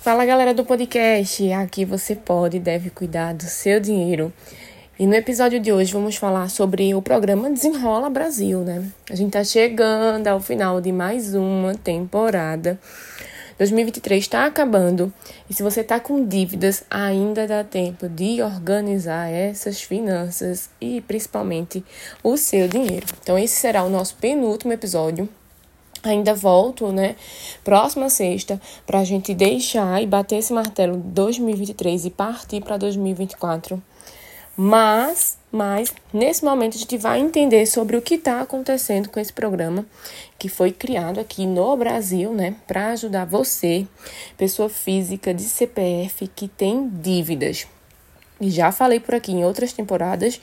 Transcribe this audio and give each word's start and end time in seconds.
Fala 0.00 0.24
galera 0.24 0.54
do 0.54 0.64
podcast, 0.64 1.52
aqui 1.52 1.84
você 1.84 2.14
pode 2.14 2.56
e 2.56 2.60
deve 2.60 2.88
cuidar 2.88 3.34
do 3.34 3.42
seu 3.42 3.80
dinheiro. 3.80 4.32
E 4.96 5.04
no 5.08 5.14
episódio 5.14 5.58
de 5.58 5.72
hoje 5.72 5.92
vamos 5.92 6.14
falar 6.14 6.48
sobre 6.50 6.94
o 6.94 7.02
programa 7.02 7.50
Desenrola 7.50 8.08
Brasil, 8.08 8.60
né? 8.60 8.84
A 9.10 9.16
gente 9.16 9.32
tá 9.32 9.42
chegando 9.42 10.28
ao 10.28 10.38
final 10.38 10.80
de 10.80 10.92
mais 10.92 11.34
uma 11.34 11.74
temporada. 11.74 12.78
2023 13.58 14.22
está 14.22 14.46
acabando 14.46 15.12
e 15.50 15.52
se 15.52 15.64
você 15.64 15.80
está 15.80 15.98
com 15.98 16.24
dívidas, 16.24 16.84
ainda 16.88 17.44
dá 17.44 17.64
tempo 17.64 18.08
de 18.08 18.40
organizar 18.40 19.28
essas 19.28 19.82
finanças 19.82 20.70
e 20.80 21.00
principalmente 21.00 21.84
o 22.22 22.36
seu 22.36 22.68
dinheiro. 22.68 23.06
Então, 23.20 23.36
esse 23.36 23.56
será 23.56 23.82
o 23.82 23.90
nosso 23.90 24.14
penúltimo 24.14 24.72
episódio 24.72 25.28
Ainda 26.02 26.34
volto, 26.34 26.92
né? 26.92 27.16
Próxima 27.64 28.08
sexta, 28.08 28.60
para 28.86 29.00
a 29.00 29.04
gente 29.04 29.34
deixar 29.34 30.02
e 30.02 30.06
bater 30.06 30.36
esse 30.36 30.52
martelo 30.52 30.96
2023 30.96 32.04
e 32.04 32.10
partir 32.10 32.62
para 32.62 32.76
2024. 32.76 33.82
Mas, 34.60 35.38
mas, 35.52 35.94
nesse 36.12 36.44
momento 36.44 36.74
a 36.74 36.78
gente 36.78 36.98
vai 36.98 37.20
entender 37.20 37.64
sobre 37.64 37.96
o 37.96 38.02
que 38.02 38.14
está 38.14 38.40
acontecendo 38.40 39.08
com 39.08 39.20
esse 39.20 39.32
programa 39.32 39.86
que 40.36 40.48
foi 40.48 40.72
criado 40.72 41.20
aqui 41.20 41.46
no 41.46 41.76
Brasil, 41.76 42.32
né? 42.32 42.56
Para 42.66 42.88
ajudar 42.88 43.24
você, 43.24 43.86
pessoa 44.36 44.68
física 44.68 45.32
de 45.32 45.44
CPF 45.44 46.26
que 46.34 46.48
tem 46.48 46.88
dívidas. 46.88 47.68
E 48.40 48.50
já 48.50 48.72
falei 48.72 48.98
por 48.98 49.14
aqui 49.14 49.30
em 49.30 49.44
outras 49.44 49.72
temporadas 49.72 50.40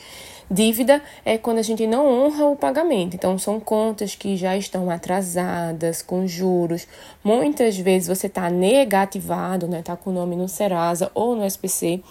Dívida 0.50 1.02
é 1.24 1.38
quando 1.38 1.58
a 1.58 1.64
gente 1.64 1.88
não 1.88 2.08
honra 2.08 2.46
o 2.46 2.56
pagamento. 2.56 3.16
Então, 3.16 3.38
são 3.38 3.60
contas 3.60 4.16
que 4.16 4.38
já 4.38 4.56
estão 4.56 4.90
atrasadas, 4.92 6.02
com 6.02 6.28
juros. 6.28 6.88
Muitas 7.24 7.78
vezes 7.78 8.08
você 8.08 8.28
está 8.28 8.50
negativado, 8.50 9.68
né? 9.68 9.80
Está 9.80 9.96
com 9.96 10.12
o 10.12 10.14
nome 10.14 10.36
no 10.36 10.48
Serasa 10.48 11.10
ou 11.16 11.36
no 11.36 11.46
SPC. 11.46 12.02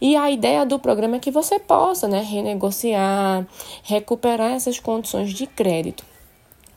E 0.00 0.16
a 0.16 0.30
ideia 0.30 0.64
do 0.64 0.78
programa 0.78 1.16
é 1.16 1.20
que 1.20 1.30
você 1.30 1.58
possa, 1.58 2.08
né? 2.08 2.20
Renegociar, 2.22 3.46
recuperar 3.82 4.52
essas 4.52 4.80
condições 4.80 5.30
de 5.30 5.46
crédito. 5.46 6.13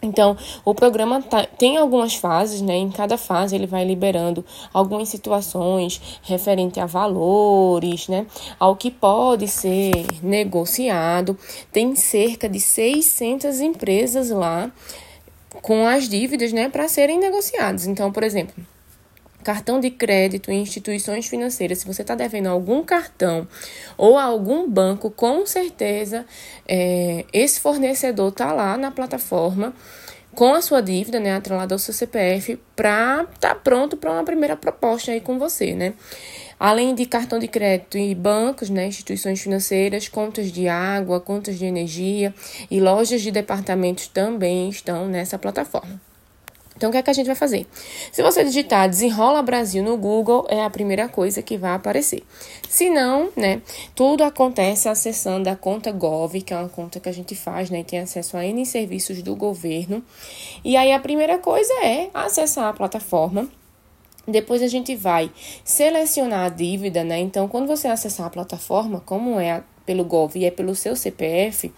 Então, 0.02 0.38
o 0.64 0.76
programa 0.76 1.22
tá, 1.22 1.46
tem 1.46 1.78
algumas 1.78 2.16
fases, 2.16 2.62
né? 2.62 2.76
Em 2.76 2.90
cada 2.92 3.18
fase 3.18 3.56
ele 3.56 3.66
vai 3.66 3.84
liberando 3.84 4.46
algumas 4.74 5.10
situações 5.10 6.20
referente 6.22 6.80
a 6.80 6.86
valores, 6.86 8.08
né? 8.08 8.28
Ao 8.60 8.76
que 8.76 8.92
pode 8.92 9.48
ser 9.48 10.06
negociado. 10.22 11.38
Tem 11.72 11.96
cerca 11.96 12.48
de 12.48 12.60
600 12.60 13.60
empresas 13.60 14.30
lá 14.30 14.72
com 15.62 15.88
as 15.88 16.08
dívidas, 16.08 16.54
né, 16.54 16.70
para 16.70 16.88
serem 16.88 17.20
negociadas. 17.20 17.88
Então, 17.88 18.12
por 18.12 18.24
exemplo, 18.24 18.54
cartão 19.48 19.80
de 19.80 19.90
crédito 19.90 20.52
em 20.52 20.62
instituições 20.62 21.26
financeiras, 21.26 21.78
se 21.78 21.88
você 21.88 22.02
está 22.02 22.16
devendo 22.16 22.48
algum 22.48 22.84
cartão 22.84 23.48
ou 23.98 24.18
algum 24.18 24.70
banco, 24.70 25.10
com 25.10 25.46
certeza 25.46 26.26
é, 26.68 27.24
esse 27.32 27.58
fornecedor 27.62 28.28
está 28.28 28.52
lá 28.52 28.76
na 28.76 28.92
plataforma 28.92 29.74
com 30.36 30.54
a 30.54 30.62
sua 30.62 30.82
dívida, 30.82 31.18
né, 31.18 31.34
atrelada 31.34 31.74
ao 31.74 31.80
seu 31.80 31.94
CPF, 31.94 32.60
para 32.76 33.26
estar 33.34 33.56
tá 33.56 33.56
pronto 33.56 33.96
para 33.96 34.12
uma 34.12 34.26
primeira 34.26 34.58
proposta 34.58 35.14
aí 35.14 35.22
com 35.22 35.40
você, 35.40 35.74
né? 35.74 35.94
Além 36.60 36.94
de 36.94 37.06
cartão 37.06 37.40
de 37.40 37.48
crédito 37.48 37.98
e 37.98 38.14
bancos, 38.14 38.70
né, 38.70 38.88
instituições 38.88 39.40
financeiras, 39.40 40.10
contas 40.10 40.52
de 40.52 40.68
água, 40.68 41.22
contas 41.22 41.58
de 41.58 41.64
energia 41.66 42.36
e 42.70 42.82
lojas 42.82 43.22
de 43.22 43.32
departamentos 43.32 44.10
também 44.10 44.68
estão 44.68 45.08
nessa 45.08 45.40
plataforma. 45.40 46.07
Então, 46.78 46.90
o 46.90 46.92
que 46.92 46.98
é 47.00 47.02
que 47.02 47.10
a 47.10 47.14
gente 47.14 47.26
vai 47.26 47.36
fazer? 47.36 47.66
Se 48.12 48.22
você 48.22 48.44
digitar 48.44 48.88
Desenrola 48.88 49.42
Brasil 49.42 49.84
no 49.84 49.98
Google, 49.98 50.46
é 50.48 50.64
a 50.64 50.70
primeira 50.70 51.10
coisa 51.10 51.42
que 51.42 51.58
vai 51.58 51.74
aparecer. 51.74 52.24
Se 52.70 52.88
não, 52.88 53.32
né, 53.36 53.64
tudo 53.96 54.24
acontece 54.24 54.88
acessando 54.88 55.50
a 55.50 55.56
conta 55.56 55.92
Gov, 55.92 56.40
que 56.40 56.54
é 56.54 56.58
uma 56.58 56.70
conta 56.70 57.00
que 57.00 57.10
a 57.10 57.12
gente 57.12 57.34
faz, 57.34 57.72
né, 57.72 57.84
tem 57.84 58.00
acesso 58.00 58.38
a 58.38 58.46
N 58.46 58.64
serviços 58.64 59.24
do 59.24 59.36
governo. 59.36 60.04
E 60.64 60.78
aí, 60.78 60.94
a 60.94 61.00
primeira 61.00 61.40
coisa 61.40 61.74
é 61.84 62.12
acessar 62.14 62.66
a 62.66 62.74
plataforma. 62.74 63.50
Depois 64.28 64.62
a 64.62 64.68
gente 64.68 64.96
vai 64.96 65.32
selecionar 65.64 66.46
a 66.46 66.50
dívida, 66.50 67.04
né? 67.04 67.18
Então, 67.18 67.48
quando 67.48 67.66
você 67.66 67.88
acessar 67.88 68.28
a 68.28 68.30
plataforma, 68.30 69.02
como 69.06 69.40
é 69.40 69.64
pelo 69.86 70.04
Gov 70.04 70.36
e 70.36 70.46
é 70.46 70.52
pelo 70.52 70.76
seu 70.76 70.96
CPF, 70.96 71.72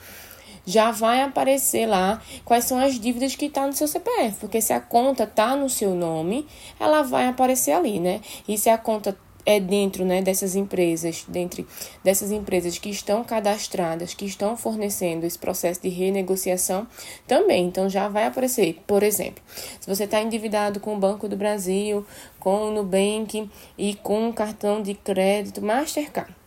já 0.65 0.91
vai 0.91 1.21
aparecer 1.21 1.85
lá 1.85 2.21
quais 2.45 2.65
são 2.65 2.79
as 2.79 2.99
dívidas 2.99 3.35
que 3.35 3.45
está 3.45 3.65
no 3.65 3.73
seu 3.73 3.87
CPF, 3.87 4.37
porque 4.39 4.61
se 4.61 4.73
a 4.73 4.79
conta 4.79 5.23
está 5.23 5.55
no 5.55 5.69
seu 5.69 5.95
nome, 5.95 6.45
ela 6.79 7.01
vai 7.01 7.27
aparecer 7.27 7.71
ali, 7.71 7.99
né? 7.99 8.21
E 8.47 8.57
se 8.57 8.69
a 8.69 8.77
conta 8.77 9.17
é 9.45 9.59
dentro 9.59 10.05
né, 10.05 10.21
dessas 10.21 10.55
empresas, 10.55 11.25
dentre 11.27 11.65
dessas 12.03 12.31
empresas 12.31 12.77
que 12.77 12.89
estão 12.89 13.23
cadastradas, 13.23 14.13
que 14.13 14.25
estão 14.25 14.55
fornecendo 14.55 15.25
esse 15.25 15.39
processo 15.39 15.81
de 15.81 15.89
renegociação 15.89 16.87
também. 17.27 17.65
Então 17.65 17.89
já 17.89 18.07
vai 18.07 18.27
aparecer, 18.27 18.79
por 18.85 19.01
exemplo, 19.01 19.43
se 19.79 19.87
você 19.87 20.03
está 20.03 20.21
endividado 20.21 20.79
com 20.79 20.95
o 20.95 20.99
Banco 20.99 21.27
do 21.27 21.35
Brasil, 21.35 22.05
com 22.39 22.67
o 22.67 22.71
Nubank 22.71 23.49
e 23.77 23.95
com 23.95 24.29
o 24.29 24.33
cartão 24.33 24.81
de 24.81 24.93
crédito 24.93 25.61
Mastercard. 25.61 26.38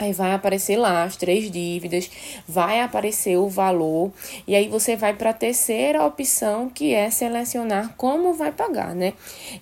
Aí 0.00 0.12
vai 0.12 0.32
aparecer 0.32 0.76
lá 0.76 1.02
as 1.02 1.16
três 1.16 1.50
dívidas, 1.50 2.08
vai 2.46 2.80
aparecer 2.80 3.36
o 3.36 3.48
valor, 3.48 4.12
e 4.46 4.54
aí 4.54 4.68
você 4.68 4.94
vai 4.94 5.12
para 5.12 5.30
a 5.30 5.34
terceira 5.34 6.06
opção, 6.06 6.68
que 6.68 6.94
é 6.94 7.10
selecionar 7.10 7.94
como 7.96 8.32
vai 8.32 8.52
pagar, 8.52 8.94
né? 8.94 9.14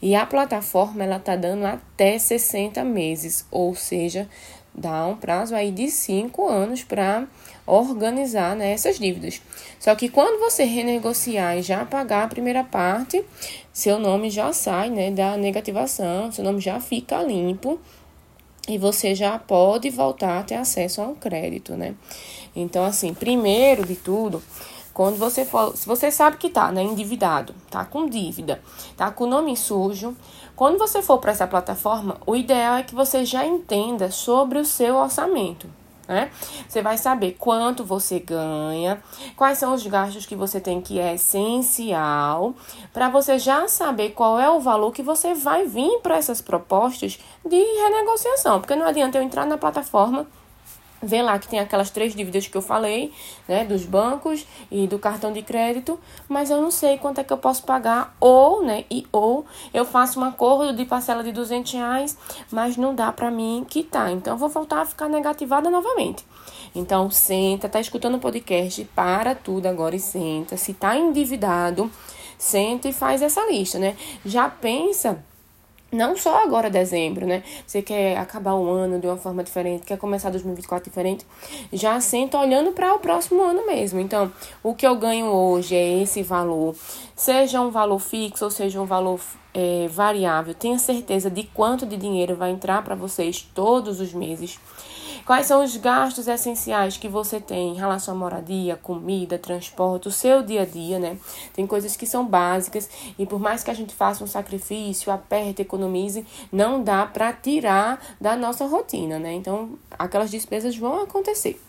E 0.03 0.15
a 0.15 0.27
plataforma 0.27 1.05
ela 1.05 1.19
tá 1.19 1.37
dando 1.37 1.65
até 1.65 2.19
60 2.19 2.85
meses, 2.85 3.47
ou 3.51 3.75
seja, 3.75 4.29
dá 4.75 5.07
um 5.07 5.17
prazo 5.17 5.55
aí 5.55 5.71
de 5.71 5.91
5 5.91 6.47
anos 6.47 6.85
para 6.85 7.27
organizar 7.67 8.55
né, 8.55 8.73
essas 8.73 8.99
dívidas. 8.99 9.41
Só 9.81 9.95
que 9.95 10.11
quando 10.11 10.39
você 10.39 10.65
renegociar 10.65 11.57
e 11.57 11.63
já 11.63 11.85
pagar 11.87 12.25
a 12.25 12.29
primeira 12.29 12.63
parte, 12.63 13.25
seu 13.73 13.99
nome 13.99 14.29
já 14.29 14.53
sai 14.53 14.91
né, 14.91 15.11
da 15.11 15.37
negativação, 15.39 16.31
seu 16.31 16.45
nome 16.45 16.61
já 16.61 16.79
fica 16.79 17.23
limpo 17.23 17.81
e 18.69 18.79
você 18.79 19.15
já 19.15 19.39
pode 19.39 19.91
voltar 19.91 20.41
a 20.41 20.43
ter 20.43 20.57
acesso 20.57 21.01
a 21.01 21.05
um 21.07 21.15
crédito, 21.15 21.75
né? 21.77 21.95
Então, 22.55 22.85
assim, 22.85 23.13
primeiro 23.13 23.87
de 23.87 23.97
tudo, 23.97 24.43
quando 24.93 25.17
você 25.17 25.45
for, 25.45 25.77
se 25.77 25.87
você 25.87 26.11
sabe 26.11 26.39
que 26.39 26.49
tá, 26.49 26.73
né, 26.73 26.83
endividado, 26.83 27.55
tá 27.71 27.85
com 27.85 28.09
dívida, 28.09 28.63
tá 28.97 29.11
com 29.11 29.27
nome 29.27 29.57
sujo, 29.57 30.17
quando 30.57 30.79
você 30.79 31.03
for 31.03 31.19
para 31.19 31.33
essa 31.33 31.47
plataforma, 31.47 32.17
o 32.27 32.35
ideal 32.35 32.77
é 32.77 32.83
que 32.83 32.95
você 32.95 33.25
já 33.25 33.45
entenda 33.45 34.11
sobre 34.11 34.59
o 34.59 34.65
seu 34.65 34.97
orçamento, 34.97 35.69
né? 36.07 36.31
Você 36.69 36.83
vai 36.83 36.97
saber 36.97 37.37
quanto 37.39 37.85
você 37.85 38.19
ganha, 38.19 39.03
quais 39.37 39.59
são 39.59 39.75
os 39.75 39.87
gastos 39.87 40.27
que 40.27 40.37
você 40.37 40.61
tem 40.61 40.81
que 40.81 40.99
é 40.99 41.15
essencial, 41.15 42.55
para 42.93 43.09
você 43.09 43.39
já 43.39 43.67
saber 43.69 44.11
qual 44.11 44.39
é 44.39 44.49
o 44.51 44.61
valor 44.61 44.93
que 44.93 45.03
você 45.03 45.35
vai 45.35 45.67
vir 45.67 46.01
para 46.01 46.17
essas 46.17 46.41
propostas 46.41 47.19
de 47.45 47.57
renegociação, 47.57 48.61
porque 48.61 48.77
não 48.77 48.87
adianta 48.87 49.19
eu 49.19 49.23
entrar 49.23 49.47
na 49.47 49.59
plataforma 49.59 50.27
vê 51.07 51.23
lá 51.23 51.39
que 51.39 51.49
tem 51.49 51.61
aquelas 51.61 51.91
três 51.91 52.15
dívidas 52.15 52.47
que 52.47 52.57
eu 52.57 52.63
falei, 52.63 53.13
né, 53.49 53.65
dos 53.65 53.85
bancos 53.85 54.47
e 54.71 54.87
do 54.87 54.99
cartão 54.99 55.33
de 55.33 55.43
crédito, 55.43 55.99
mas 56.29 56.51
eu 56.51 56.61
não 56.61 56.71
sei 56.71 56.99
quanto 56.99 57.21
é 57.21 57.25
que 57.25 57.33
eu 57.33 57.39
posso 57.39 57.63
pagar, 57.65 58.15
ou, 58.21 58.63
né, 58.63 58.85
e 58.91 59.07
ou 59.13 59.47
eu 59.73 59.85
faço 59.85 60.21
um 60.21 60.25
acordo 60.25 60.75
de 60.75 60.85
parcela 60.85 61.23
de 61.23 61.33
200 61.33 61.73
reais, 61.73 62.19
mas 62.51 62.77
não 62.77 62.95
dá 62.95 63.13
para 63.13 63.31
mim 63.31 63.65
quitar, 63.69 64.11
então 64.11 64.35
eu 64.35 64.39
vou 64.39 64.49
voltar 64.49 64.83
a 64.83 64.85
ficar 64.85 65.09
negativada 65.09 65.71
novamente. 65.71 66.25
Então, 66.75 67.11
senta, 67.11 67.69
tá 67.69 67.81
escutando 67.81 68.17
o 68.17 68.21
podcast, 68.21 68.85
para 68.95 69.35
tudo 69.35 69.67
agora 69.67 69.97
e 69.97 70.01
senta, 70.01 70.57
se 70.57 70.75
tá 70.75 70.97
endividado, 70.97 71.91
senta 72.37 72.89
e 72.89 72.93
faz 72.93 73.23
essa 73.23 73.41
lista, 73.51 73.79
né, 73.79 73.97
já 74.25 74.49
pensa 74.49 75.25
não 75.93 76.17
só 76.17 76.43
agora 76.43 76.69
dezembro, 76.69 77.27
né? 77.27 77.43
Você 77.67 77.81
quer 77.81 78.19
acabar 78.19 78.55
o 78.55 78.69
ano 78.69 78.99
de 78.99 79.07
uma 79.07 79.17
forma 79.17 79.43
diferente, 79.45 79.87
quer 79.87 79.99
começar 79.99 80.31
2024 80.31 80.91
diferente, 80.91 81.27
já 81.73 82.01
senta 82.01 82.39
olhando 82.39 82.73
para 82.73 82.95
o 82.95 82.99
próximo 82.99 83.43
ano 83.43 83.67
mesmo. 83.67 84.01
Então, 84.01 84.33
o 84.63 84.75
que 84.75 84.87
eu 84.87 84.97
ganho 84.97 85.27
hoje 85.27 85.75
é 85.75 86.03
esse 86.03 86.23
valor, 86.23 86.75
seja 87.15 87.61
um 87.61 87.71
valor 87.71 87.99
fixo 87.99 88.45
ou 88.45 88.51
seja 88.51 88.81
um 88.81 88.87
valor 88.87 89.21
é, 89.55 89.89
variável. 89.89 90.55
Tenha 90.55 90.79
certeza 90.79 91.31
de 91.31 91.45
quanto 91.45 91.87
de 91.87 91.97
dinheiro 91.97 92.37
vai 92.37 92.51
entrar 92.51 92.83
para 92.83 92.95
vocês 92.95 93.49
todos 93.55 94.01
os 94.01 94.13
meses. 94.13 94.59
Quais 95.27 95.47
são 95.47 95.65
os 95.65 95.77
gastos 95.77 96.29
essenciais 96.29 96.97
que 96.97 97.09
você 97.09 97.41
tem 97.41 97.73
em 97.73 97.75
relação 97.75 98.15
à 98.15 98.17
moradia, 98.17 98.77
comida, 98.77 99.37
transporte, 99.37 100.07
o 100.07 100.13
seu 100.13 100.41
dia 100.41 100.63
a 100.63 100.65
dia, 100.65 101.01
né? 101.01 101.19
Tem 101.53 101.67
coisas 101.67 101.97
que 101.97 102.07
são 102.07 102.25
básicas 102.25 102.89
e 103.19 103.27
por 103.27 103.41
mais 103.41 103.65
que 103.65 103.71
a 103.73 103.75
gente 103.75 103.93
faça 103.93 104.23
um 104.23 104.27
sacrifício, 104.29 105.11
aperte, 105.11 105.61
economize, 105.61 106.25
não 106.53 106.81
dá 106.81 107.05
para 107.05 107.33
tirar 107.33 108.01
da 108.21 108.37
nossa 108.37 108.67
rotina, 108.67 109.19
né? 109.19 109.33
Então, 109.33 109.77
aquelas 109.99 110.31
despesas 110.31 110.79
vão 110.79 111.03
acontecer. 111.03 111.61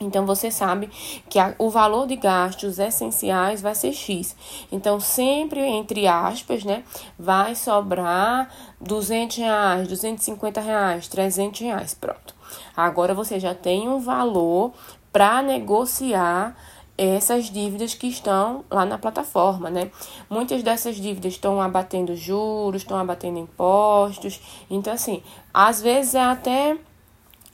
Então 0.00 0.24
você 0.24 0.50
sabe 0.50 0.88
que 1.28 1.38
a, 1.38 1.54
o 1.58 1.68
valor 1.68 2.06
de 2.06 2.16
gastos 2.16 2.78
essenciais 2.78 3.60
vai 3.60 3.74
ser 3.74 3.92
X. 3.92 4.34
Então 4.72 4.98
sempre 4.98 5.60
entre 5.60 6.08
aspas, 6.08 6.64
né, 6.64 6.82
vai 7.18 7.54
sobrar 7.54 8.50
200 8.80 9.36
reais, 9.36 9.88
250 9.88 10.60
reais, 10.60 11.06
300 11.06 11.60
reais, 11.60 11.94
pronto. 11.94 12.34
Agora 12.74 13.12
você 13.12 13.38
já 13.38 13.54
tem 13.54 13.88
um 13.88 14.00
valor 14.00 14.72
para 15.12 15.42
negociar 15.42 16.56
essas 16.96 17.46
dívidas 17.46 17.94
que 17.94 18.06
estão 18.06 18.62
lá 18.70 18.84
na 18.84 18.98
plataforma, 18.98 19.70
né? 19.70 19.90
Muitas 20.28 20.62
dessas 20.62 20.96
dívidas 20.96 21.32
estão 21.32 21.60
abatendo 21.60 22.14
juros, 22.14 22.82
estão 22.82 22.98
abatendo 22.98 23.38
impostos. 23.38 24.38
Então, 24.68 24.92
assim, 24.92 25.22
às 25.52 25.80
vezes 25.80 26.14
é 26.14 26.22
até 26.22 26.76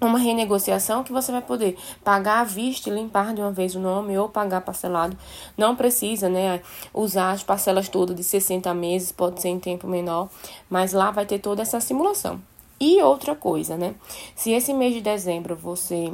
uma 0.07 0.19
renegociação 0.19 1.05
que 1.05 1.13
você 1.13 1.33
vai 1.33 1.43
poder 1.43 1.77
pagar 2.03 2.41
à 2.41 2.45
vista 2.45 2.89
e 2.89 2.93
limpar 2.93 3.35
de 3.35 3.41
uma 3.41 3.53
vez 3.53 3.75
o 3.75 3.81
nome 3.81 4.17
ou 4.17 4.29
pagar 4.29 4.61
parcelado. 4.61 5.17
Não 5.57 5.77
precisa, 5.77 6.29
né, 6.29 6.61
usar 6.95 7.33
as 7.33 7.43
parcelas 7.43 7.89
todas 7.89 8.17
de 8.17 8.25
60 8.25 8.73
meses, 8.75 9.13
pode 9.13 9.41
ser 9.41 9.49
em 9.49 9.59
tempo 9.59 9.87
menor, 9.87 10.29
mas 10.69 10.93
lá 10.93 11.11
vai 11.11 11.27
ter 11.27 11.39
toda 11.39 11.63
essa 11.63 11.81
simulação. 11.81 12.41
E 12.79 13.03
outra 13.03 13.35
coisa, 13.35 13.77
né? 13.77 13.95
Se 14.35 14.51
esse 14.51 14.73
mês 14.73 14.93
de 14.93 15.01
dezembro 15.01 15.57
você 15.57 16.13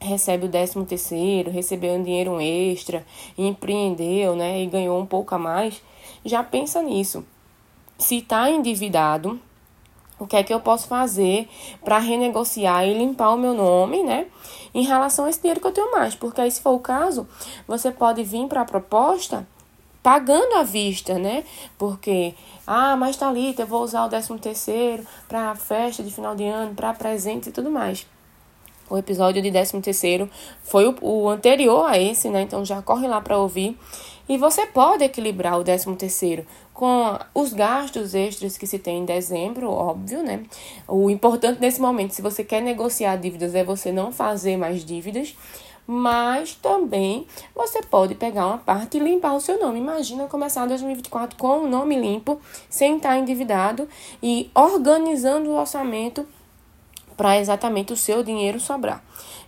recebe 0.00 0.46
o 0.46 0.48
décimo 0.48 0.84
terceiro, 0.84 1.50
recebeu 1.50 1.94
um 1.94 2.02
dinheiro 2.02 2.40
extra, 2.40 3.04
empreendeu, 3.36 4.36
né, 4.36 4.62
e 4.62 4.66
ganhou 4.66 5.00
um 5.00 5.06
pouco 5.06 5.34
a 5.34 5.38
mais, 5.38 5.82
já 6.24 6.42
pensa 6.42 6.82
nisso. 6.82 7.24
Se 7.98 8.18
está 8.18 8.50
endividado, 8.50 9.40
o 10.24 10.26
que 10.26 10.36
é 10.36 10.42
que 10.42 10.52
eu 10.52 10.60
posso 10.60 10.88
fazer 10.88 11.48
para 11.84 11.98
renegociar 11.98 12.84
e 12.86 12.94
limpar 12.94 13.30
o 13.30 13.38
meu 13.38 13.54
nome, 13.54 14.02
né? 14.02 14.26
Em 14.74 14.82
relação 14.82 15.26
a 15.26 15.30
esse 15.30 15.40
dinheiro 15.40 15.60
que 15.60 15.66
eu 15.66 15.72
tenho 15.72 15.92
mais, 15.92 16.14
porque 16.14 16.40
aí, 16.40 16.50
se 16.50 16.60
for 16.60 16.72
o 16.72 16.80
caso, 16.80 17.28
você 17.66 17.90
pode 17.92 18.22
vir 18.24 18.48
para 18.48 18.62
a 18.62 18.64
proposta 18.64 19.46
pagando 20.02 20.56
à 20.56 20.62
vista, 20.62 21.18
né? 21.18 21.44
Porque, 21.78 22.34
ah, 22.66 22.96
mas 22.96 23.16
Thalita, 23.16 23.62
eu 23.62 23.66
vou 23.66 23.82
usar 23.82 24.04
o 24.04 24.08
13 24.08 24.38
terceiro 24.38 25.06
para 25.28 25.54
festa 25.54 26.02
de 26.02 26.10
final 26.10 26.34
de 26.34 26.44
ano, 26.44 26.74
para 26.74 26.92
presente 26.92 27.48
e 27.48 27.52
tudo 27.52 27.70
mais. 27.70 28.06
O 28.88 28.98
episódio 28.98 29.42
de 29.42 29.50
13 29.50 29.80
terceiro 29.80 30.28
foi 30.62 30.86
o, 30.86 30.94
o 31.00 31.28
anterior 31.28 31.86
a 31.86 31.98
esse, 31.98 32.28
né? 32.28 32.42
Então 32.42 32.64
já 32.64 32.82
corre 32.82 33.08
lá 33.08 33.20
para 33.20 33.38
ouvir. 33.38 33.78
E 34.28 34.38
você 34.38 34.66
pode 34.66 35.04
equilibrar 35.04 35.58
o 35.58 35.64
13 35.64 35.94
terceiro 35.96 36.46
com 36.72 37.18
os 37.34 37.52
gastos 37.52 38.14
extras 38.14 38.56
que 38.56 38.66
se 38.66 38.78
tem 38.78 38.98
em 38.98 39.04
dezembro, 39.04 39.70
óbvio, 39.70 40.22
né? 40.22 40.42
O 40.88 41.10
importante 41.10 41.60
nesse 41.60 41.80
momento, 41.80 42.12
se 42.12 42.22
você 42.22 42.42
quer 42.42 42.60
negociar 42.60 43.16
dívidas, 43.16 43.54
é 43.54 43.62
você 43.62 43.92
não 43.92 44.10
fazer 44.10 44.56
mais 44.56 44.84
dívidas, 44.84 45.36
mas 45.86 46.54
também 46.54 47.26
você 47.54 47.82
pode 47.82 48.14
pegar 48.14 48.46
uma 48.46 48.58
parte 48.58 48.96
e 48.96 49.00
limpar 49.00 49.34
o 49.34 49.40
seu 49.40 49.60
nome. 49.60 49.78
Imagina 49.78 50.26
começar 50.26 50.66
2024 50.66 51.36
com 51.36 51.64
o 51.64 51.68
nome 51.68 51.94
limpo, 51.94 52.40
sem 52.68 52.96
estar 52.96 53.18
endividado 53.18 53.88
e 54.22 54.50
organizando 54.54 55.50
o 55.50 55.58
orçamento 55.58 56.26
para 57.16 57.38
exatamente 57.38 57.92
o 57.92 57.96
seu 57.96 58.22
dinheiro 58.22 58.60
sobrar. 58.60 59.02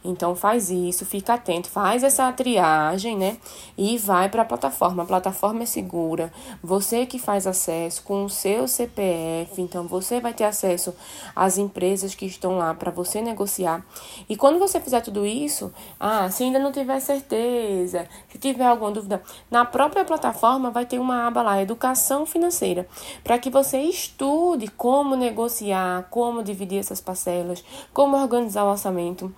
Então 0.06 0.36
faz 0.36 0.70
isso, 0.70 1.04
fica 1.04 1.34
atento, 1.34 1.68
faz 1.68 2.04
essa 2.04 2.32
triagem, 2.32 3.16
né? 3.16 3.36
E 3.76 3.98
vai 3.98 4.28
para 4.28 4.42
a 4.42 4.44
plataforma. 4.44 5.02
A 5.02 5.06
plataforma 5.06 5.64
é 5.64 5.66
segura. 5.66 6.32
Você 6.62 7.04
que 7.06 7.18
faz 7.18 7.46
acesso 7.46 8.02
com 8.04 8.24
o 8.24 8.30
seu 8.30 8.68
CPF, 8.68 9.60
então 9.60 9.86
você 9.86 10.20
vai 10.20 10.32
ter 10.32 10.44
acesso 10.44 10.94
às 11.34 11.58
empresas 11.58 12.14
que 12.14 12.26
estão 12.26 12.58
lá 12.58 12.72
para 12.72 12.90
você 12.90 13.20
negociar. 13.20 13.84
E 14.28 14.36
quando 14.36 14.58
você 14.58 14.80
fizer 14.80 15.00
tudo 15.00 15.26
isso, 15.26 15.72
ah, 15.98 16.30
se 16.30 16.44
ainda 16.44 16.58
não 16.58 16.70
tiver 16.70 17.00
certeza, 17.00 18.08
se 18.28 18.38
tiver 18.38 18.66
alguma 18.66 18.92
dúvida, 18.92 19.22
na 19.50 19.64
própria 19.64 20.04
plataforma 20.04 20.70
vai 20.70 20.86
ter 20.86 20.98
uma 20.98 21.26
aba 21.26 21.42
lá, 21.42 21.60
educação 21.60 22.24
financeira, 22.24 22.86
para 23.24 23.38
que 23.38 23.50
você 23.50 23.80
estude 23.80 24.68
como 24.68 25.16
negociar, 25.16 26.06
como 26.10 26.42
dividir 26.42 26.78
essas 26.78 27.00
parcelas, 27.00 27.55
como 27.92 28.16
organizar 28.16 28.64
o 28.64 28.70
orçamento. 28.70 29.32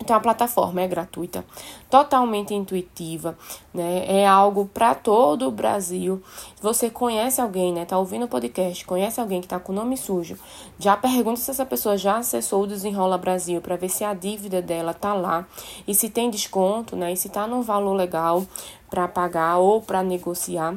Então 0.00 0.16
a 0.16 0.20
plataforma 0.20 0.82
é 0.82 0.88
gratuita, 0.88 1.44
totalmente 1.88 2.52
intuitiva, 2.52 3.38
né? 3.72 4.04
É 4.06 4.26
algo 4.26 4.66
para 4.66 4.94
todo 4.94 5.46
o 5.46 5.50
Brasil. 5.50 6.22
Você 6.60 6.90
conhece 6.90 7.40
alguém, 7.40 7.72
né? 7.72 7.84
Tá 7.84 7.96
ouvindo 7.96 8.24
o 8.24 8.28
podcast, 8.28 8.84
conhece 8.84 9.20
alguém 9.20 9.40
que 9.40 9.46
tá 9.46 9.58
com 9.58 9.72
o 9.72 9.74
nome 9.74 9.96
sujo? 9.96 10.36
Já 10.78 10.96
pergunta 10.96 11.40
se 11.40 11.50
essa 11.50 11.64
pessoa 11.64 11.96
já 11.96 12.18
acessou 12.18 12.64
o 12.64 12.66
Desenrola 12.66 13.16
Brasil 13.16 13.60
para 13.60 13.76
ver 13.76 13.88
se 13.88 14.04
a 14.04 14.12
dívida 14.12 14.60
dela 14.60 14.92
tá 14.92 15.14
lá 15.14 15.46
e 15.86 15.94
se 15.94 16.10
tem 16.10 16.28
desconto, 16.28 16.96
né? 16.96 17.12
E 17.12 17.16
se 17.16 17.28
tá 17.28 17.46
num 17.46 17.62
valor 17.62 17.94
legal 17.94 18.44
para 18.90 19.06
pagar 19.06 19.58
ou 19.58 19.80
para 19.80 20.02
negociar 20.02 20.74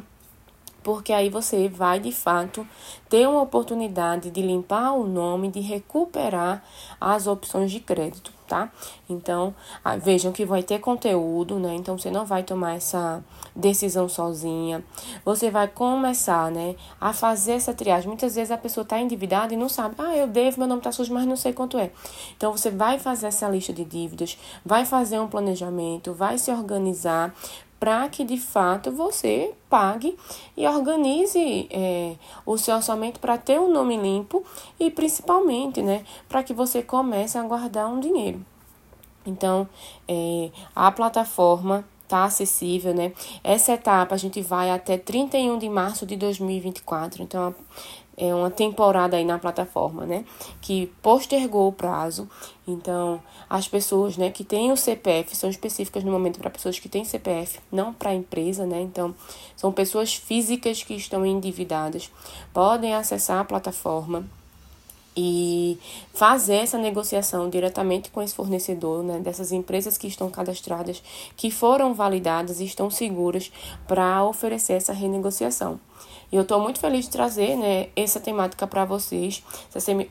porque 0.88 1.12
aí 1.12 1.30
você 1.30 1.68
vai 1.68 2.00
de 2.00 2.14
fato 2.14 2.66
ter 3.10 3.28
uma 3.28 3.42
oportunidade 3.42 4.32
de 4.32 4.42
limpar 4.42 4.94
o 4.94 5.06
nome, 5.06 5.52
de 5.52 5.60
recuperar 5.60 6.64
as 6.98 7.28
opções 7.28 7.74
de 7.74 7.82
crédito 7.82 8.32
tá? 8.48 8.72
Então, 9.10 9.54
ah, 9.84 9.98
vejam 9.98 10.32
que 10.32 10.46
vai 10.46 10.64
ter 10.64 10.80
conteúdo, 10.80 11.60
né? 11.60 11.76
Então, 11.76 11.98
você 11.98 12.10
não 12.10 12.26
vai 12.26 12.44
tomar 12.44 12.76
essa 12.76 13.24
decisão 13.56 14.08
sozinha. 14.08 14.84
Você 15.26 15.52
vai 15.52 15.68
começar, 15.68 16.50
né, 16.50 16.76
a 17.00 17.14
fazer 17.14 17.54
essa 17.54 17.74
triagem. 17.74 18.08
Muitas 18.08 18.36
vezes 18.36 18.52
a 18.52 18.58
pessoa 18.58 18.84
está 18.84 19.00
endividada 19.00 19.54
e 19.54 19.58
não 19.58 19.70
sabe, 19.70 19.96
ah, 19.98 20.16
eu 20.16 20.28
devo, 20.28 20.60
meu 20.60 20.68
nome 20.68 20.80
está 20.80 20.92
sujo, 20.92 21.14
mas 21.14 21.26
não 21.26 21.36
sei 21.36 21.54
quanto 21.54 21.78
é. 21.78 21.92
Então, 22.36 22.52
você 22.52 22.72
vai 22.72 22.98
fazer 22.98 23.28
essa 23.28 23.48
lista 23.50 23.74
de 23.74 23.84
dívidas, 23.84 24.38
vai 24.66 24.86
fazer 24.86 25.20
um 25.20 25.28
planejamento, 25.28 26.14
vai 26.14 26.38
se 26.38 26.52
organizar 26.52 27.36
para 27.80 28.08
que 28.10 28.24
de 28.24 28.38
fato 28.38 28.92
você 28.92 29.54
pague 29.70 30.18
e 30.56 30.68
organize 30.68 31.68
é, 31.70 32.16
o 32.46 32.58
seu 32.58 32.76
orçamento 32.76 33.20
para 33.20 33.38
ter 33.38 33.60
um 33.60 33.72
nome 33.72 33.98
limpo 33.98 34.44
e 34.80 34.90
principalmente, 34.90 35.82
né, 35.82 36.04
para 36.28 36.44
que 36.44 36.54
você 36.54 36.82
comece 36.82 37.38
a 37.38 37.44
guardar 37.44 37.88
um 37.88 38.00
dinheiro. 38.00 38.44
Então, 39.26 39.68
é, 40.08 40.50
a 40.76 40.92
plataforma 40.92 41.86
está 42.04 42.24
acessível, 42.24 42.94
né? 42.94 43.12
Essa 43.44 43.74
etapa 43.74 44.16
a 44.16 44.18
gente 44.18 44.42
vai 44.42 44.72
até 44.72 44.98
31 44.98 45.58
de 45.60 45.68
março 45.68 46.06
de 46.06 46.16
2024. 46.16 47.22
Então, 47.22 47.54
é 48.18 48.34
uma 48.34 48.50
temporada 48.50 49.16
aí 49.16 49.24
na 49.24 49.38
plataforma, 49.38 50.04
né? 50.04 50.26
Que 50.60 50.88
postergou 51.04 51.68
o 51.68 51.72
prazo. 51.72 52.28
Então, 52.68 53.22
as 53.48 53.68
pessoas, 53.68 54.18
né, 54.18 54.32
que 54.32 54.44
têm 54.44 54.72
o 54.72 54.78
CPF 54.78 55.36
são 55.36 55.48
específicas 55.50 56.04
no 56.04 56.12
momento 56.12 56.40
para 56.40 56.50
pessoas 56.50 56.80
que 56.80 56.90
têm 56.90 57.06
CPF, 57.06 57.60
não 57.72 57.94
para 57.94 58.16
empresa, 58.16 58.66
né? 58.66 58.82
Então, 58.82 59.14
são 59.56 59.72
pessoas 59.72 60.16
físicas 60.16 60.82
que 60.82 60.96
estão 60.96 61.24
endividadas, 61.24 62.12
podem 62.52 62.96
acessar 62.96 63.40
a 63.40 63.46
plataforma 63.46 64.26
e 65.16 65.80
fazer 66.14 66.56
essa 66.56 66.78
negociação 66.78 67.50
diretamente 67.50 68.12
com 68.12 68.22
esse 68.22 68.36
fornecedor, 68.36 69.04
né, 69.04 69.20
dessas 69.20 69.52
empresas 69.52 69.98
que 69.98 70.06
estão 70.06 70.30
cadastradas, 70.30 71.02
que 71.36 71.50
foram 71.50 71.94
validadas 71.94 72.60
e 72.60 72.66
estão 72.66 72.90
seguras 72.90 73.52
para 73.88 74.24
oferecer 74.24 74.74
essa 74.74 74.94
renegociação. 74.94 75.80
E 76.32 76.36
eu 76.36 76.42
estou 76.42 76.60
muito 76.60 76.80
feliz 76.80 77.06
de 77.06 77.12
trazer 77.12 77.56
né, 77.56 77.88
essa 77.96 78.20
temática 78.20 78.68
para 78.68 78.84
vocês. 78.84 79.42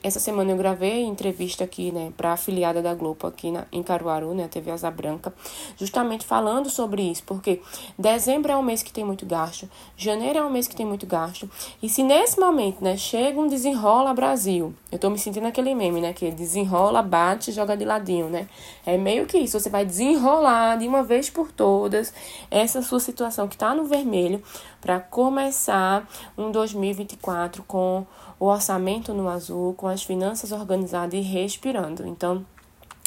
Essa, 0.02 0.18
semana 0.18 0.50
eu 0.50 0.56
gravei 0.56 1.02
entrevista 1.02 1.64
aqui 1.64 1.92
né, 1.92 2.10
para 2.16 2.30
a 2.30 2.32
afiliada 2.32 2.80
da 2.80 2.94
Globo 2.94 3.26
aqui 3.26 3.50
na, 3.50 3.66
em 3.70 3.82
Caruaru, 3.82 4.32
né, 4.32 4.44
a 4.44 4.48
TV 4.48 4.70
Asa 4.70 4.90
Branca, 4.90 5.32
justamente 5.76 6.24
falando 6.24 6.70
sobre 6.70 7.02
isso, 7.02 7.22
porque 7.24 7.60
dezembro 7.98 8.50
é 8.50 8.56
um 8.56 8.62
mês 8.62 8.82
que 8.82 8.92
tem 8.92 9.04
muito 9.04 9.26
gasto, 9.26 9.68
janeiro 9.96 10.38
é 10.38 10.42
um 10.42 10.50
mês 10.50 10.66
que 10.66 10.74
tem 10.74 10.86
muito 10.86 11.06
gasto. 11.06 11.50
E 11.82 11.88
se 11.88 12.02
nesse 12.02 12.40
momento 12.40 12.82
né, 12.82 12.96
chega 12.96 13.38
um 13.38 13.46
desenrola 13.46 14.14
Brasil, 14.14 14.74
eu 14.90 14.96
estou 14.96 15.10
me 15.10 15.18
sentindo 15.18 15.46
aquele 15.46 15.74
meme, 15.74 16.00
né, 16.00 16.12
que 16.14 16.30
desenrola, 16.30 17.02
bate 17.02 17.52
joga 17.52 17.76
de 17.76 17.84
ladinho, 17.84 18.28
né? 18.28 18.48
É 18.84 18.96
meio 18.96 19.26
que 19.26 19.36
isso, 19.36 19.58
você 19.58 19.68
vai 19.68 19.84
desenrolar 19.84 20.76
de 20.76 20.88
uma 20.88 21.02
vez 21.02 21.28
por 21.28 21.52
todas 21.52 22.12
essa 22.50 22.80
sua 22.80 23.00
situação 23.00 23.48
que 23.48 23.54
está 23.54 23.74
no 23.74 23.84
vermelho 23.84 24.42
para 24.80 25.00
começar 25.00 26.05
um 26.36 26.50
2024 26.50 27.62
com 27.62 28.06
o 28.38 28.46
orçamento 28.46 29.14
no 29.14 29.28
azul, 29.28 29.74
com 29.74 29.88
as 29.88 30.02
finanças 30.02 30.52
organizadas 30.52 31.14
e 31.14 31.22
respirando. 31.22 32.06
Então, 32.06 32.44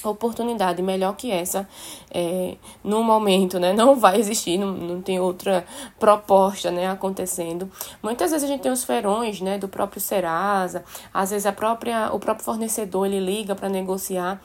oportunidade 0.04 0.82
melhor 0.82 1.16
que 1.16 1.32
essa 1.32 1.68
é, 2.12 2.56
no 2.84 3.04
momento, 3.04 3.60
né? 3.60 3.74
Não 3.74 3.96
vai 3.96 4.20
existir, 4.20 4.58
não, 4.58 4.72
não 4.72 5.02
tem 5.02 5.20
outra 5.20 5.66
proposta, 6.00 6.72
né, 6.72 6.88
acontecendo. 6.88 7.70
Muitas 8.02 8.32
vezes 8.32 8.48
a 8.48 8.52
gente 8.52 8.62
tem 8.62 8.72
os 8.72 8.84
ferões, 8.84 9.42
né, 9.42 9.58
do 9.58 9.68
próprio 9.68 10.02
Serasa, 10.02 10.84
às 11.14 11.32
vezes 11.32 11.46
a 11.46 11.52
própria, 11.52 12.14
o 12.14 12.20
próprio 12.20 12.46
fornecedor 12.46 13.06
ele 13.08 13.20
liga 13.20 13.56
para 13.56 13.70
negociar 13.70 14.42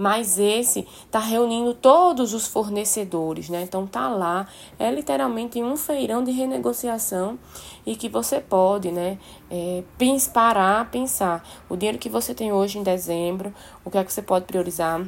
mas 0.00 0.38
esse 0.38 0.88
está 1.04 1.18
reunindo 1.18 1.74
todos 1.74 2.32
os 2.32 2.46
fornecedores, 2.46 3.50
né? 3.50 3.60
Então 3.60 3.86
tá 3.86 4.08
lá, 4.08 4.46
é 4.78 4.90
literalmente 4.90 5.62
um 5.62 5.76
feirão 5.76 6.24
de 6.24 6.30
renegociação 6.30 7.38
e 7.84 7.96
que 7.96 8.08
você 8.08 8.40
pode, 8.40 8.90
né, 8.90 9.18
é, 9.50 9.82
parar, 10.32 10.90
pensar 10.90 11.46
o 11.68 11.76
dinheiro 11.76 11.98
que 11.98 12.08
você 12.08 12.34
tem 12.34 12.52
hoje 12.52 12.78
em 12.78 12.82
dezembro, 12.82 13.52
o 13.84 13.90
que 13.90 13.98
é 13.98 14.04
que 14.04 14.12
você 14.12 14.22
pode 14.22 14.44
priorizar 14.44 15.00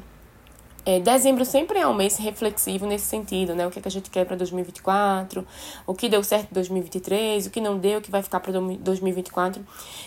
é, 0.84 0.98
dezembro 0.98 1.44
sempre 1.44 1.78
é 1.78 1.86
um 1.86 1.94
mês 1.94 2.16
reflexivo 2.16 2.86
nesse 2.86 3.06
sentido, 3.06 3.54
né? 3.54 3.64
O 3.64 3.70
que, 3.70 3.78
é 3.78 3.82
que 3.82 3.86
a 3.86 3.90
gente 3.90 4.10
quer 4.10 4.24
para 4.26 4.34
2024, 4.34 5.46
o 5.86 5.94
que 5.94 6.08
deu 6.08 6.24
certo 6.24 6.50
em 6.50 6.54
2023, 6.54 7.46
o 7.46 7.50
que 7.50 7.60
não 7.60 7.78
deu, 7.78 8.00
o 8.00 8.02
que 8.02 8.10
vai 8.10 8.20
ficar 8.20 8.40
para 8.40 8.52
2024. 8.52 9.64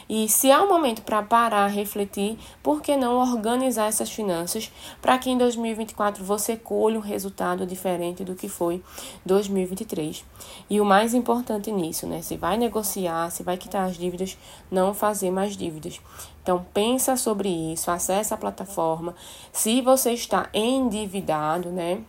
E 0.10 0.27
se 0.27 0.51
há 0.51 0.62
um 0.62 0.67
momento 0.67 1.01
para 1.01 1.24
parar, 1.24 1.67
refletir, 1.67 2.38
por 2.62 2.82
que 2.82 2.98
não 2.98 3.15
organizar 3.17 3.88
essas 3.88 4.12
finanças 4.12 4.70
para 5.01 5.17
que 5.17 5.29
em 5.29 5.38
2024 5.38 6.24
você 6.25 6.58
colhe 6.58 6.98
um 6.98 7.01
resultado 7.01 7.65
diferente 7.65 8.25
do 8.25 8.36
que 8.36 8.50
foi 8.50 8.84
2023? 9.25 10.25
E 10.70 10.82
o 10.82 10.86
mais 10.86 11.13
importante 11.13 11.72
nisso, 11.72 12.05
né? 12.05 12.22
Se 12.22 12.36
vai 12.36 12.58
negociar, 12.58 13.29
se 13.29 13.44
vai 13.44 13.55
quitar 13.55 13.88
as 13.88 13.98
dívidas, 13.98 14.38
não 14.70 14.94
fazer 14.94 15.32
mais 15.32 15.55
dívidas. 15.55 16.01
Então 16.45 16.63
pensa 16.71 17.17
sobre 17.17 17.49
isso, 17.49 17.89
acessa 17.89 18.35
a 18.35 18.37
plataforma. 18.37 19.15
Se 19.51 19.81
você 19.81 20.11
está 20.11 20.47
endividado, 20.53 21.69
né? 21.71 22.03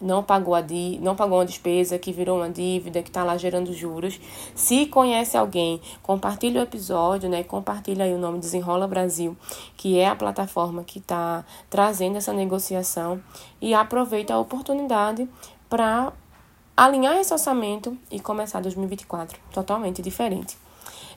Não 0.00 0.22
pagou, 0.22 0.54
a 0.54 0.62
di 0.62 0.98
não 1.02 1.14
pagou 1.14 1.36
uma 1.36 1.44
despesa 1.44 1.98
que 1.98 2.10
virou 2.10 2.38
uma 2.38 2.48
dívida, 2.48 3.02
que 3.02 3.10
está 3.10 3.22
lá 3.22 3.36
gerando 3.36 3.74
juros. 3.74 4.18
Se 4.54 4.86
conhece 4.86 5.36
alguém, 5.36 5.78
compartilha 6.02 6.60
o 6.60 6.64
episódio, 6.64 7.28
né? 7.28 7.44
Compartilha 7.44 8.06
aí 8.06 8.14
o 8.14 8.18
nome 8.18 8.38
Desenrola 8.38 8.88
Brasil, 8.88 9.36
que 9.76 9.98
é 9.98 10.08
a 10.08 10.16
plataforma 10.16 10.82
que 10.82 10.98
está 10.98 11.44
trazendo 11.68 12.16
essa 12.16 12.32
negociação. 12.32 13.20
E 13.60 13.74
aproveita 13.74 14.32
a 14.32 14.38
oportunidade 14.38 15.28
para 15.68 16.14
alinhar 16.74 17.18
esse 17.18 17.30
orçamento 17.30 17.94
e 18.10 18.18
começar 18.20 18.62
2024 18.62 19.38
totalmente 19.52 20.00
diferente. 20.00 20.56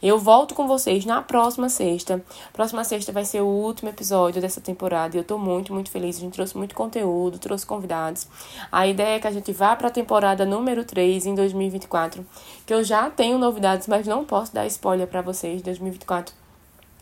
Eu 0.03 0.19
volto 0.19 0.53
com 0.53 0.67
vocês 0.67 1.05
na 1.05 1.22
próxima 1.22 1.69
sexta. 1.69 2.22
Próxima 2.51 2.83
sexta 2.83 3.13
vai 3.13 3.24
ser 3.24 3.39
o 3.39 3.48
último 3.48 3.89
episódio 3.89 4.41
dessa 4.41 4.60
temporada 4.60 5.15
e 5.15 5.19
eu 5.19 5.24
tô 5.24 5.38
muito, 5.38 5.74
muito 5.74 5.89
feliz. 5.89 6.17
A 6.17 6.19
gente 6.19 6.33
trouxe 6.33 6.57
muito 6.57 6.75
conteúdo, 6.75 7.39
trouxe 7.39 7.65
convidados. 7.65 8.27
A 8.69 8.86
ideia 8.86 9.15
é 9.15 9.19
que 9.22 9.27
a 9.27 9.31
gente 9.31 9.53
vá 9.53 9.74
para 9.77 9.88
a 9.88 9.91
temporada 9.91 10.45
número 10.45 10.83
3 10.83 11.25
em 11.25 11.33
2024, 11.33 12.25
que 12.65 12.74
eu 12.74 12.83
já 12.83 13.10
tenho 13.10 13.38
novidades, 13.38 13.88
mas 13.88 14.05
não 14.05 14.25
posso 14.25 14.53
dar 14.53 14.67
spoiler 14.67 15.07
para 15.07 15.22
vocês. 15.22 15.62
2024 15.62 16.36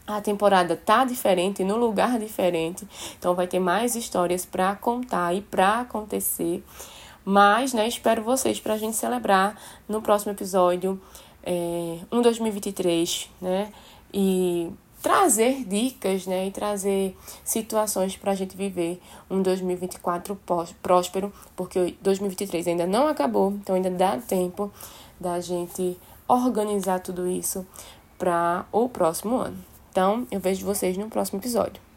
a 0.06 0.22
temporada 0.22 0.76
tá 0.76 1.04
diferente, 1.04 1.64
no 1.64 1.78
lugar 1.78 2.20
diferente, 2.20 2.88
então 3.18 3.34
vai 3.34 3.48
ter 3.48 3.60
mais 3.60 3.96
histórias 3.96 4.46
para 4.46 4.76
contar 4.76 5.34
e 5.34 5.42
para 5.42 5.80
acontecer. 5.80 6.64
Mas, 7.24 7.72
né, 7.72 7.88
espero 7.88 8.22
vocês 8.24 8.60
para 8.60 8.74
a 8.74 8.78
gente 8.78 8.98
celebrar 8.98 9.56
no 9.88 10.02
próximo 10.02 10.34
episódio 10.34 11.00
é, 11.44 12.00
um 12.12 12.22
2023, 12.22 13.30
né? 13.42 13.72
E 14.14 14.70
trazer 15.02 15.64
dicas, 15.66 16.26
né? 16.28 16.48
E 16.48 16.52
trazer 16.52 17.18
situações 17.44 18.16
para 18.16 18.32
a 18.32 18.36
gente 18.36 18.56
viver 18.56 19.02
um 19.30 19.42
2024 19.42 20.40
próspero, 20.82 21.34
porque 21.56 21.96
2023 22.02 22.68
ainda 22.68 22.88
não 22.88 23.08
acabou, 23.08 23.52
então 23.52 23.76
ainda 23.76 23.90
dá 23.90 24.18
tempo 24.18 24.72
da 25.20 25.40
gente 25.40 25.98
organizar 26.28 27.00
tudo 27.00 27.28
isso 27.28 27.66
para 28.18 28.66
o 28.72 28.88
próximo 28.88 29.38
ano. 29.38 29.58
Então, 29.92 30.26
eu 30.32 30.40
vejo 30.40 30.66
vocês 30.66 30.98
no 30.98 31.10
próximo 31.10 31.40
episódio. 31.40 31.91